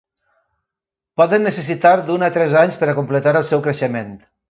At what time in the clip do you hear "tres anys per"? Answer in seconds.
2.41-2.93